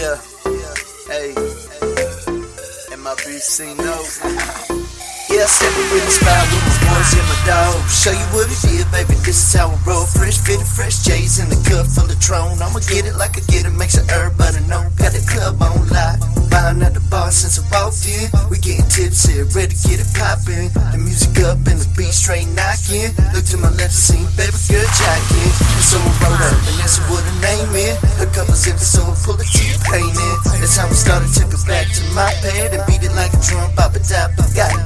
Yeah, 0.00 0.16
yeah, 0.46 0.74
hey, 1.06 1.30
MIBC 2.98 3.78
knows. 3.78 4.18
Yeah, 5.30 5.46
stepping 5.46 5.88
with 5.94 6.02
the 6.02 6.10
spot 6.10 6.42
with 6.50 6.66
my 6.66 6.74
boys 6.90 7.14
and 7.14 7.22
my 7.30 7.38
dog. 7.46 7.88
Show 7.88 8.10
you 8.10 8.26
what 8.34 8.50
it 8.50 8.58
is, 8.66 8.84
baby. 8.90 9.14
This 9.22 9.38
is 9.38 9.54
how 9.54 9.70
I 9.70 9.78
roll. 9.86 10.04
Fresh 10.04 10.38
fitted, 10.38 10.66
fresh 10.66 11.04
J's 11.04 11.38
in 11.38 11.48
the 11.48 11.54
cup 11.70 11.86
full 11.86 12.10
of 12.10 12.18
Tron. 12.18 12.60
I'ma 12.60 12.80
get 12.90 13.06
it 13.06 13.14
like 13.14 13.38
I 13.38 13.40
get 13.46 13.66
it, 13.66 13.70
make 13.70 13.90
sure 13.90 14.02
everybody 14.02 14.19
music 21.00 21.36
up 21.44 21.58
and 21.66 21.78
the 21.80 21.88
beat 21.96 22.12
straight 22.12 22.48
knocking. 22.52 23.12
Look 23.32 23.44
to 23.52 23.56
my 23.56 23.70
left, 23.76 23.94
see 23.94 24.20
baby 24.36 24.56
girl 24.68 24.88
jacking. 24.96 25.52
And 25.52 25.84
someone 25.84 26.16
wrote 26.20 26.40
up, 26.40 26.56
and 26.56 26.76
that's 26.80 26.98
what 27.08 27.22
her 27.24 27.38
name 27.40 27.72
is. 27.74 27.96
A 28.20 28.26
couple 28.30 28.54
zippers, 28.54 28.86
so 28.86 29.04
I 29.04 29.14
pull 29.24 29.36
the 29.36 29.44
T-pain 29.44 30.12
in. 30.12 30.36
That's 30.60 30.76
how 30.76 30.88
we 30.88 30.96
started, 30.96 31.30
took 31.32 31.52
it 31.52 31.62
back 31.66 31.88
to 31.96 32.02
my 32.12 32.32
pad 32.44 32.74
and 32.74 32.82
beat 32.86 33.02
it 33.02 33.12
like 33.12 33.32
a 33.32 33.40
drum, 33.40 33.70
pop 33.76 33.96
it 33.96 34.04
top. 34.04 34.32
Goddamn. 34.54 34.79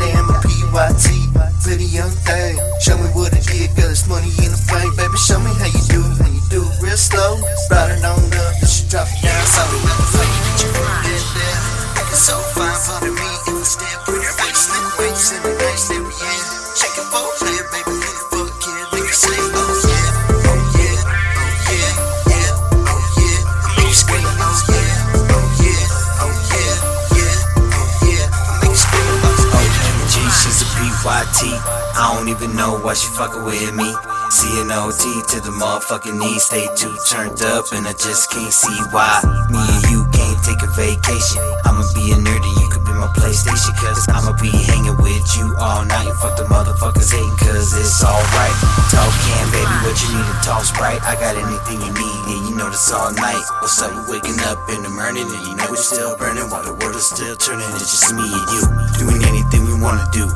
Don't 32.14 32.30
even 32.30 32.54
know 32.54 32.78
why 32.78 32.94
she 32.94 33.10
fucking 33.10 33.42
with 33.42 33.74
me. 33.74 33.90
CNOT 34.30 35.02
to 35.34 35.42
the 35.42 35.50
motherfucking 35.50 36.14
knee, 36.14 36.38
stay 36.38 36.62
too 36.78 36.94
turned 37.10 37.42
up, 37.42 37.66
and 37.74 37.82
I 37.90 37.92
just 37.92 38.30
can't 38.30 38.54
see 38.54 38.78
why 38.94 39.18
me 39.50 39.58
and 39.58 39.82
you 39.90 40.06
can't 40.14 40.38
take 40.46 40.62
a 40.62 40.70
vacation. 40.78 41.42
I'ma 41.66 41.82
be 41.90 42.14
a 42.14 42.16
nerd 42.22 42.38
and 42.38 42.56
you 42.62 42.70
could 42.70 42.86
be 42.86 42.94
my 42.94 43.10
PlayStation, 43.18 43.74
cause 43.82 44.06
I'ma 44.06 44.30
be 44.38 44.46
hanging 44.46 44.94
with 45.02 45.26
you 45.34 45.58
all 45.58 45.82
night. 45.82 46.06
Fuck 46.22 46.38
the 46.38 46.46
motherfuckers 46.46 47.10
hating, 47.10 47.34
cause 47.34 47.74
it's 47.74 47.98
alright. 47.98 48.56
Talk 48.94 49.10
can, 49.26 49.44
baby, 49.50 49.74
what 49.82 49.98
you 49.98 50.14
need 50.14 50.28
to 50.30 50.38
talk 50.46 50.62
sprite. 50.62 51.02
I 51.02 51.18
got 51.18 51.34
anything 51.34 51.82
you 51.82 51.92
need, 51.98 52.20
and 52.30 52.40
you 52.46 52.54
know 52.54 52.70
this 52.70 52.94
all 52.94 53.10
night. 53.10 53.42
What's 53.58 53.82
up, 53.82 53.90
we 53.90 54.22
waking 54.22 54.38
up 54.46 54.62
in 54.70 54.86
the 54.86 54.92
morning, 54.94 55.26
and 55.26 55.42
you 55.50 55.58
know 55.58 55.66
it's 55.74 55.90
still 55.90 56.14
burning 56.14 56.46
while 56.46 56.62
the 56.62 56.78
world 56.78 56.94
is 56.94 57.10
still 57.10 57.34
turning. 57.34 57.66
It's 57.74 57.90
just 57.90 58.14
me 58.14 58.22
and 58.22 58.46
you, 58.54 58.62
doing 59.02 59.18
anything 59.26 59.66
we 59.66 59.74
wanna 59.82 60.06
do. 60.14 60.30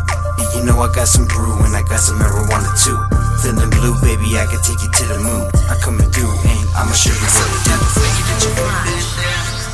You 0.54 0.64
know 0.64 0.78
I 0.80 0.88
got 0.92 1.08
some 1.08 1.26
brew 1.26 1.58
and 1.64 1.74
I 1.74 1.82
got 1.82 2.00
some 2.00 2.18
marijuana 2.18 2.70
too. 2.78 2.98
Feeling 3.42 3.70
blue, 3.70 3.94
baby, 4.02 4.38
I 4.38 4.46
can 4.46 4.60
take 4.62 4.82
you 4.82 4.90
to 4.90 5.04
the 5.06 5.18
moon. 5.22 5.46
I 5.70 5.78
come 5.82 5.98
and 6.00 6.10
do, 6.12 6.26
and 6.26 6.60
I'ma 6.74 6.92
show 6.92 7.14
you 7.14 7.28
what 7.34 7.48
to 7.52 7.58
do. 7.66 7.76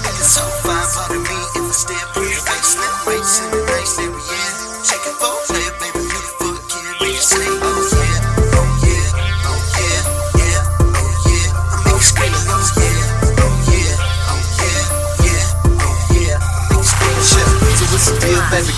Looking 0.04 0.28
so 0.28 0.44
fine 0.64 0.88
for 0.92 1.16
me 1.16 1.36
if 1.56 1.64
I 1.64 1.72
stare 1.72 2.08
pretty 2.12 2.36
face, 2.36 2.76
slim 2.76 2.94
waist 3.06 3.42
in 3.42 3.50
the 3.52 3.60
nice 3.64 3.98
area. 3.98 4.40
Shake 4.84 5.06
it 5.08 5.16
for 5.20 5.53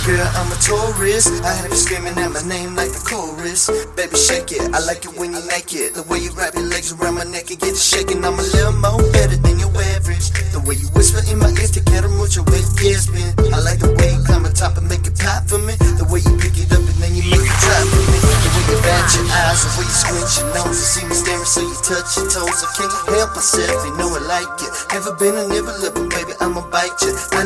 girl? 0.04 0.26
I'm 0.36 0.50
a 0.52 0.58
tourist. 0.60 1.30
I 1.44 1.52
have 1.52 1.70
you 1.70 1.78
screaming 1.78 2.18
at 2.18 2.30
my 2.32 2.42
name 2.44 2.74
like 2.74 2.92
the 2.92 3.00
chorus. 3.00 3.70
Baby, 3.94 4.16
shake 4.16 4.52
it. 4.52 4.62
I 4.74 4.80
like 4.84 5.04
it 5.04 5.14
when 5.16 5.32
you 5.32 5.42
naked. 5.46 5.94
The 5.94 6.04
way 6.10 6.18
you 6.18 6.30
wrap 6.34 6.54
your 6.54 6.66
legs 6.66 6.92
around 6.92 7.16
my 7.16 7.24
neck 7.24 7.50
and 7.50 7.58
get 7.60 7.72
it 7.72 7.80
shaking. 7.80 8.24
I'm 8.24 8.34
a 8.34 8.42
little 8.42 8.76
more 8.76 9.00
better 9.12 9.36
than 9.36 9.58
your 9.58 9.72
average. 9.96 10.30
The 10.52 10.60
way 10.66 10.76
you 10.76 10.88
whisper 10.92 11.22
in 11.30 11.38
my 11.38 11.54
ear, 11.54 11.70
to 11.70 11.80
get 11.80 11.86
quiero 11.86 12.10
mucho, 12.18 12.42
with 12.50 12.66
yes. 12.82 13.08
I 13.08 13.62
like 13.62 13.80
the 13.80 13.94
way 13.96 14.12
you 14.12 14.20
climb 14.26 14.44
on 14.44 14.52
top 14.52 14.76
and 14.76 14.88
make 14.90 15.06
it 15.06 15.16
pop 15.16 15.46
for 15.48 15.58
me. 15.62 15.78
The 15.96 16.04
way 16.10 16.20
you 16.20 16.34
pick 16.36 16.58
it 16.58 16.68
up 16.74 16.82
and 16.82 16.98
then 16.98 17.14
you 17.14 17.24
make 17.30 17.46
it 17.46 17.56
drop 17.62 17.86
for 17.86 18.02
me. 18.10 18.18
The 18.20 18.50
way 18.52 18.64
you 18.66 18.78
bat 18.82 19.06
your 19.14 19.26
eyes, 19.30 19.62
the 19.62 19.70
way 19.78 19.86
you 19.86 19.94
squint 19.94 20.30
your 20.36 20.48
nose. 20.50 20.76
You 20.76 20.88
see 20.90 21.04
me 21.06 21.14
staring, 21.14 21.46
so 21.46 21.60
you 21.62 21.76
touch 21.86 22.10
your 22.18 22.26
toes. 22.26 22.60
I 22.60 22.68
can't 22.74 22.94
help 23.14 23.30
myself, 23.38 23.78
you 23.86 23.94
know 23.96 24.10
I 24.10 24.20
like 24.26 24.58
it. 24.60 24.72
Never 24.90 25.12
been 25.14 25.36
a 25.38 25.44
nibble 25.46 25.78
up, 25.86 25.94
baby, 26.10 26.34
I'ma 26.42 26.66
bite 26.68 26.98
you. 27.06 27.14
It 27.14 27.45